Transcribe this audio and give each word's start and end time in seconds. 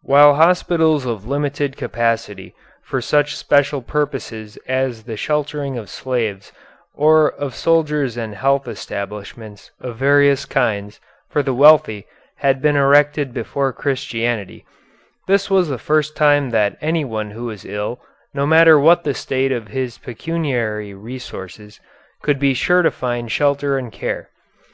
While 0.00 0.36
hospitals 0.36 1.04
of 1.04 1.26
limited 1.28 1.76
capacity 1.76 2.54
for 2.82 3.02
such 3.02 3.36
special 3.36 3.82
purposes 3.82 4.56
as 4.66 5.02
the 5.02 5.18
sheltering 5.18 5.76
of 5.76 5.90
slaves 5.90 6.50
or 6.94 7.30
of 7.32 7.54
soldiers 7.54 8.16
and 8.16 8.34
health 8.34 8.66
establishments 8.66 9.70
of 9.78 9.96
various 9.98 10.46
kinds 10.46 10.98
for 11.28 11.42
the 11.42 11.52
wealthy 11.52 12.06
had 12.36 12.62
been 12.62 12.74
erected 12.74 13.34
before 13.34 13.70
Christianity, 13.74 14.64
this 15.28 15.50
was 15.50 15.68
the 15.68 15.76
first 15.76 16.16
time 16.16 16.48
that 16.52 16.78
anyone 16.80 17.32
who 17.32 17.44
was 17.44 17.66
ill, 17.66 18.00
no 18.32 18.46
matter 18.46 18.80
what 18.80 19.04
the 19.04 19.12
state 19.12 19.52
of 19.52 19.68
his 19.68 19.98
pecuniary 19.98 20.94
resources, 20.94 21.80
could 22.22 22.38
be 22.38 22.54
sure 22.54 22.80
to 22.80 22.90
find 22.90 23.30
shelter 23.30 23.76
and 23.76 23.92
care. 23.92 24.30